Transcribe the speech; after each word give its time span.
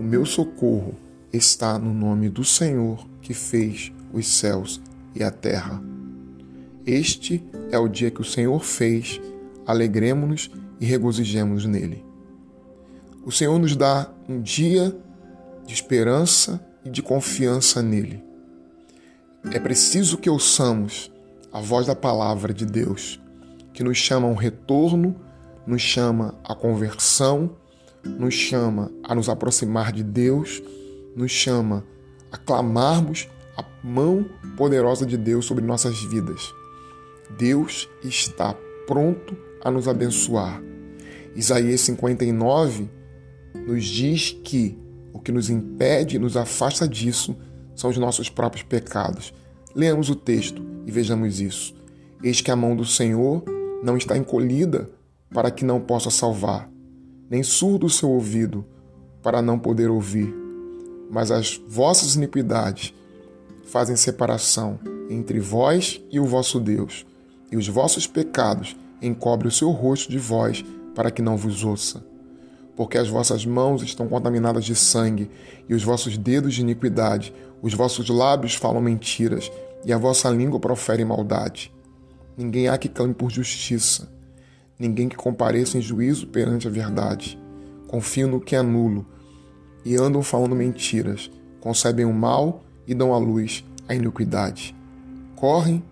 O 0.00 0.02
meu 0.02 0.24
socorro 0.24 0.94
está 1.30 1.78
no 1.78 1.92
nome 1.92 2.30
do 2.30 2.42
Senhor 2.42 3.06
que 3.20 3.34
fez 3.34 3.92
os 4.14 4.26
céus 4.26 4.80
e 5.14 5.22
a 5.22 5.30
terra. 5.30 5.78
Este 6.86 7.44
é 7.70 7.78
o 7.78 7.86
dia 7.86 8.10
que 8.10 8.22
o 8.22 8.24
Senhor 8.24 8.64
fez, 8.64 9.20
alegremos-nos 9.66 10.50
e 10.80 10.86
regozijemos 10.86 11.66
nele. 11.66 12.02
O 13.26 13.30
Senhor 13.30 13.58
nos 13.58 13.76
dá 13.76 14.10
um 14.26 14.40
dia 14.40 14.96
de 15.66 15.74
esperança 15.74 16.66
e 16.82 16.88
de 16.88 17.02
confiança 17.02 17.82
nele. 17.82 18.24
É 19.52 19.60
preciso 19.60 20.16
que 20.16 20.30
ouçamos 20.30 21.12
a 21.52 21.60
voz 21.60 21.86
da 21.86 21.94
palavra 21.94 22.54
de 22.54 22.64
Deus, 22.64 23.20
que 23.74 23.84
nos 23.84 23.98
chama 23.98 24.26
a 24.26 24.30
um 24.30 24.34
retorno, 24.34 25.14
nos 25.66 25.82
chama 25.82 26.34
à 26.42 26.54
conversão, 26.54 27.54
nos 28.04 28.34
chama 28.34 28.90
a 29.02 29.14
nos 29.14 29.28
aproximar 29.28 29.92
de 29.92 30.02
Deus, 30.02 30.62
nos 31.14 31.30
chama 31.30 31.84
a 32.30 32.36
clamarmos 32.36 33.28
a 33.56 33.64
mão 33.82 34.24
poderosa 34.56 35.04
de 35.04 35.16
Deus 35.16 35.44
sobre 35.46 35.64
nossas 35.64 36.02
vidas. 36.02 36.52
Deus 37.38 37.88
está 38.02 38.54
pronto 38.86 39.36
a 39.62 39.70
nos 39.70 39.86
abençoar. 39.86 40.62
Isaías 41.34 41.80
59 41.82 42.90
nos 43.66 43.84
diz 43.84 44.36
que 44.44 44.78
o 45.12 45.18
que 45.18 45.32
nos 45.32 45.50
impede 45.50 46.16
e 46.16 46.18
nos 46.18 46.36
afasta 46.36 46.88
disso 46.88 47.36
são 47.74 47.90
os 47.90 47.98
nossos 47.98 48.28
próprios 48.28 48.62
pecados. 48.62 49.32
Leamos 49.74 50.08
o 50.08 50.14
texto 50.14 50.62
e 50.86 50.90
vejamos 50.90 51.40
isso. 51.40 51.74
Eis 52.22 52.40
que 52.40 52.50
a 52.50 52.56
mão 52.56 52.76
do 52.76 52.84
Senhor 52.84 53.44
não 53.82 53.96
está 53.96 54.16
encolhida 54.16 54.90
para 55.32 55.50
que 55.50 55.64
não 55.64 55.80
possa 55.80 56.10
salvar, 56.10 56.69
nem 57.30 57.44
surdo 57.44 57.86
o 57.86 57.90
seu 57.90 58.10
ouvido 58.10 58.66
para 59.22 59.40
não 59.40 59.56
poder 59.56 59.88
ouvir. 59.88 60.34
Mas 61.08 61.30
as 61.30 61.60
vossas 61.68 62.16
iniquidades 62.16 62.92
fazem 63.66 63.94
separação 63.94 64.80
entre 65.08 65.38
vós 65.38 66.02
e 66.10 66.18
o 66.18 66.26
vosso 66.26 66.58
Deus, 66.58 67.06
e 67.50 67.56
os 67.56 67.68
vossos 67.68 68.06
pecados 68.06 68.76
encobrem 69.00 69.48
o 69.48 69.52
seu 69.52 69.70
rosto 69.70 70.10
de 70.10 70.18
vós 70.18 70.64
para 70.94 71.10
que 71.10 71.22
não 71.22 71.36
vos 71.36 71.64
ouça. 71.64 72.04
Porque 72.76 72.98
as 72.98 73.08
vossas 73.08 73.46
mãos 73.46 73.82
estão 73.82 74.08
contaminadas 74.08 74.64
de 74.64 74.74
sangue, 74.74 75.30
e 75.68 75.74
os 75.74 75.84
vossos 75.84 76.16
dedos 76.16 76.54
de 76.54 76.62
iniquidade, 76.62 77.32
os 77.62 77.74
vossos 77.74 78.08
lábios 78.08 78.54
falam 78.54 78.80
mentiras, 78.80 79.50
e 79.84 79.92
a 79.92 79.98
vossa 79.98 80.28
língua 80.30 80.58
profere 80.58 81.04
maldade. 81.04 81.72
Ninguém 82.36 82.68
há 82.68 82.78
que 82.78 82.88
clame 82.88 83.14
por 83.14 83.30
justiça, 83.30 84.08
ninguém 84.80 85.10
que 85.10 85.16
compareça 85.16 85.76
em 85.76 85.82
juízo 85.82 86.26
perante 86.28 86.66
a 86.66 86.70
verdade. 86.70 87.38
Confiam 87.86 88.30
no 88.30 88.40
que 88.40 88.56
é 88.56 88.62
nulo, 88.62 89.06
e 89.84 89.94
andam 89.96 90.22
falando 90.22 90.56
mentiras, 90.56 91.30
concebem 91.60 92.06
o 92.06 92.12
mal 92.12 92.64
e 92.86 92.94
dão 92.94 93.12
à 93.12 93.18
luz 93.18 93.64
a 93.86 93.94
iniquidade. 93.94 94.74
Correm 95.36 95.82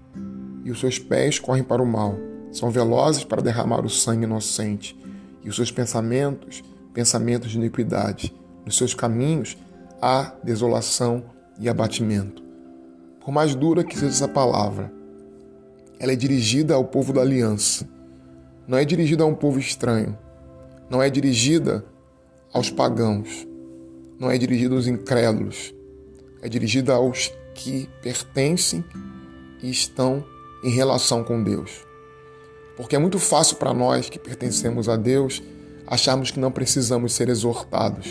e 0.65 0.71
os 0.71 0.81
seus 0.81 0.99
pés 0.99 1.39
correm 1.39 1.63
para 1.63 1.83
o 1.83 1.87
mal, 1.87 2.17
são 2.51 2.71
velozes 2.71 3.25
para 3.25 3.43
derramar 3.43 3.85
o 3.85 3.91
sangue 3.91 4.25
inocente, 4.25 4.99
e 5.45 5.49
os 5.49 5.57
seus 5.57 5.71
pensamentos, 5.71 6.65
pensamentos 6.93 7.51
de 7.51 7.59
iniquidade. 7.59 8.35
Nos 8.65 8.77
seus 8.77 8.95
caminhos 8.95 9.57
há 10.01 10.33
desolação 10.43 11.25
e 11.61 11.69
abatimento. 11.69 12.43
Por 13.21 13.33
mais 13.33 13.55
dura 13.55 13.85
que 13.85 13.95
seja 13.95 14.13
essa 14.13 14.29
palavra, 14.29 14.93
ela 15.99 16.13
é 16.13 16.17
dirigida 16.17 16.75
ao 16.75 16.85
povo 16.85 17.13
da 17.13 17.21
aliança. 17.21 17.87
Não 18.69 18.79
é 18.79 18.85
dirigida 18.85 19.25
a 19.25 19.27
um 19.27 19.35
povo 19.35 19.59
estranho. 19.59 20.17
Não 20.89 21.03
é 21.03 21.11
dirigida 21.11 21.85
aos 22.53 22.71
pagãos. 22.71 23.49
Não 24.21 24.31
é 24.31 24.39
dirigida 24.39 24.75
aos 24.75 24.87
incrédulos 24.87 25.75
é 26.43 26.49
dirigida 26.49 26.95
aos 26.95 27.33
que 27.55 27.89
pertencem 28.03 28.85
e 29.63 29.71
estão 29.71 30.25
em 30.63 30.71
relação 30.71 31.25
com 31.25 31.43
Deus. 31.43 31.85
Porque 32.77 32.95
é 32.95 32.99
muito 32.99 33.19
fácil 33.19 33.57
para 33.57 33.75
nós 33.75 34.09
que 34.09 34.19
pertencemos 34.19 34.89
a 34.89 34.97
Deus 34.97 35.43
acharmos 35.87 36.31
que 36.31 36.39
não 36.39 36.53
precisamos 36.53 37.13
ser 37.13 37.29
exortados, 37.29 38.07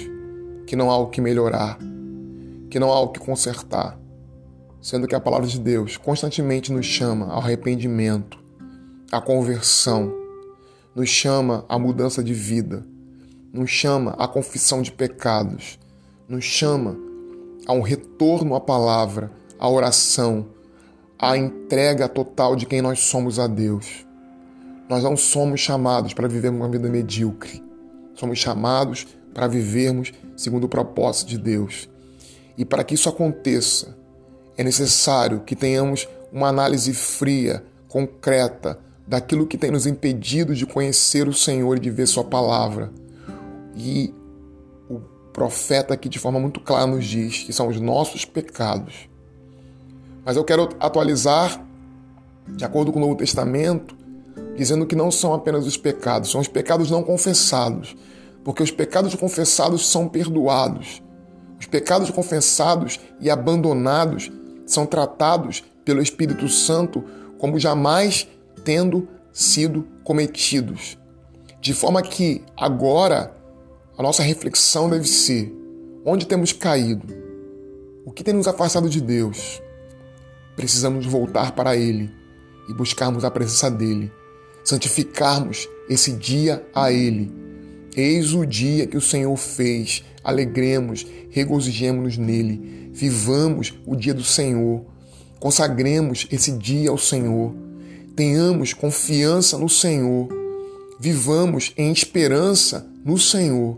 que 0.65 0.75
não 0.75 0.91
há 0.91 0.97
o 0.97 1.07
que 1.07 1.21
melhorar, 1.21 1.77
que 2.69 2.79
não 2.79 2.91
há 2.91 2.99
o 2.99 3.09
que 3.09 3.19
consertar, 3.19 3.97
sendo 4.81 5.07
que 5.07 5.15
a 5.15 5.19
palavra 5.19 5.47
de 5.47 5.59
Deus 5.59 5.95
constantemente 5.95 6.71
nos 6.71 6.85
chama 6.85 7.27
ao 7.27 7.39
arrependimento, 7.39 8.37
à 9.11 9.21
conversão, 9.21 10.13
nos 10.97 11.09
chama 11.09 11.63
à 11.69 11.77
mudança 11.77 12.23
de 12.23 12.33
vida, 12.33 12.83
nos 13.53 13.69
chama 13.69 14.15
à 14.17 14.27
confissão 14.27 14.81
de 14.81 14.91
pecados, 14.91 15.77
nos 16.27 16.43
chama 16.43 16.97
a 17.67 17.73
um 17.73 17.81
retorno 17.81 18.55
à 18.55 18.59
palavra, 18.59 19.31
à 19.59 19.69
oração, 19.69 20.47
à 21.19 21.37
entrega 21.37 22.09
total 22.09 22.55
de 22.55 22.65
quem 22.65 22.81
nós 22.81 23.01
somos 23.01 23.37
a 23.37 23.45
Deus. 23.45 24.07
Nós 24.89 25.03
não 25.03 25.15
somos 25.15 25.59
chamados 25.59 26.15
para 26.15 26.27
vivermos 26.27 26.61
uma 26.61 26.69
vida 26.69 26.89
medíocre. 26.89 27.63
Somos 28.15 28.39
chamados 28.39 29.05
para 29.35 29.45
vivermos 29.45 30.11
segundo 30.35 30.63
o 30.63 30.69
propósito 30.69 31.29
de 31.29 31.37
Deus. 31.37 31.87
E 32.57 32.65
para 32.65 32.83
que 32.83 32.95
isso 32.95 33.07
aconteça, 33.07 33.95
é 34.57 34.63
necessário 34.63 35.41
que 35.41 35.55
tenhamos 35.55 36.09
uma 36.33 36.47
análise 36.47 36.91
fria, 36.91 37.63
concreta, 37.87 38.79
daquilo 39.07 39.47
que 39.47 39.57
tem 39.57 39.71
nos 39.71 39.87
impedido 39.87 40.53
de 40.53 40.65
conhecer 40.65 41.27
o 41.27 41.33
Senhor 41.33 41.77
e 41.77 41.79
de 41.79 41.89
ver 41.89 42.07
Sua 42.07 42.23
palavra. 42.23 42.91
E 43.75 44.13
profeta 45.37 45.93
aqui 45.93 46.09
de 46.09 46.17
forma 46.17 46.39
muito 46.39 46.59
clara 46.59 46.87
nos 46.87 47.05
diz 47.05 47.43
que 47.43 47.53
são 47.53 47.67
os 47.67 47.79
nossos 47.79 48.25
pecados. 48.25 49.07
Mas 50.25 50.35
eu 50.35 50.43
quero 50.43 50.69
atualizar, 50.79 51.63
de 52.47 52.65
acordo 52.65 52.91
com 52.91 52.97
o 52.97 53.01
Novo 53.03 53.15
Testamento, 53.15 53.95
dizendo 54.55 54.87
que 54.87 54.95
não 54.95 55.11
são 55.11 55.35
apenas 55.35 55.67
os 55.67 55.77
pecados, 55.77 56.31
são 56.31 56.41
os 56.41 56.47
pecados 56.47 56.89
não 56.89 57.03
confessados, 57.03 57.95
porque 58.43 58.63
os 58.63 58.71
pecados 58.71 59.13
confessados 59.13 59.87
são 59.87 60.09
perdoados. 60.09 61.03
Os 61.59 61.67
pecados 61.67 62.09
confessados 62.09 62.99
e 63.21 63.29
abandonados 63.29 64.31
são 64.65 64.87
tratados 64.87 65.63
pelo 65.85 66.01
Espírito 66.01 66.49
Santo 66.49 67.03
como 67.37 67.59
jamais 67.59 68.27
tendo 68.67 69.07
sido 69.31 69.87
cometidos. 70.03 70.97
De 71.61 71.73
forma 71.73 72.01
que 72.01 72.43
agora 72.57 73.33
a 73.97 74.03
nossa 74.03 74.21
reflexão 74.21 74.89
deve 74.89 75.07
ser: 75.07 75.55
onde 76.05 76.27
temos 76.27 76.51
caído? 76.51 77.07
O 78.05 78.11
que 78.11 78.25
tem 78.25 78.33
nos 78.33 78.45
afastado 78.45 78.89
de 78.89 78.99
Deus? 78.99 79.61
Precisamos 80.57 81.05
voltar 81.05 81.53
para 81.53 81.77
Ele 81.77 82.11
e 82.67 82.73
buscarmos 82.73 83.23
a 83.23 83.31
presença 83.31 83.71
dEle, 83.71 84.11
santificarmos 84.65 85.69
esse 85.87 86.11
dia 86.11 86.67
a 86.75 86.91
Ele. 86.91 87.31
Eis 87.95 88.33
o 88.33 88.45
dia 88.45 88.85
que 88.85 88.97
o 88.97 89.01
Senhor 89.01 89.37
fez, 89.37 90.03
alegremos, 90.21 91.07
regozijemos-nos 91.29 92.17
nele, 92.17 92.91
vivamos 92.91 93.73
o 93.85 93.95
dia 93.95 94.13
do 94.13 94.25
Senhor, 94.25 94.83
consagremos 95.39 96.27
esse 96.29 96.51
dia 96.51 96.89
ao 96.89 96.97
Senhor, 96.97 97.55
tenhamos 98.17 98.73
confiança 98.73 99.59
no 99.59 99.69
Senhor, 99.69 100.27
vivamos 100.99 101.71
em 101.77 101.91
esperança 101.91 102.83
no 103.05 103.15
Senhor 103.15 103.77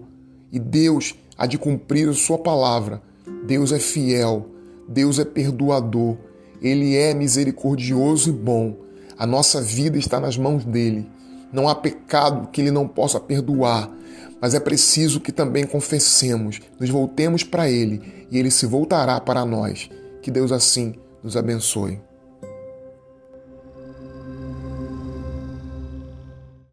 e 0.50 0.58
Deus 0.58 1.14
há 1.38 1.46
de 1.46 1.58
cumprir 1.58 2.08
a 2.08 2.14
sua 2.14 2.38
palavra. 2.38 3.02
Deus 3.46 3.74
é 3.74 3.80
fiel, 3.80 4.50
Deus 4.88 5.20
é 5.20 5.26
perdoador, 5.26 6.16
Ele 6.62 6.96
é 6.96 7.14
misericordioso 7.14 8.30
e 8.30 8.32
bom. 8.32 8.78
A 9.18 9.28
nossa 9.28 9.62
vida 9.62 9.98
está 9.98 10.22
nas 10.22 10.38
mãos 10.38 10.64
dele. 10.64 11.06
Não 11.52 11.68
há 11.68 11.76
pecado 11.76 12.48
que 12.48 12.62
ele 12.62 12.72
não 12.72 12.88
possa 12.88 13.20
perdoar, 13.20 13.92
mas 14.40 14.54
é 14.54 14.60
preciso 14.60 15.20
que 15.20 15.34
também 15.34 15.66
confessemos, 15.66 16.62
nos 16.80 16.90
voltemos 16.90 17.44
para 17.44 17.70
ele 17.70 18.26
e 18.32 18.38
ele 18.38 18.52
se 18.52 18.66
voltará 18.66 19.20
para 19.20 19.44
nós. 19.44 19.90
Que 20.22 20.32
Deus 20.32 20.54
assim 20.54 20.96
nos 21.22 21.36
abençoe. 21.36 22.00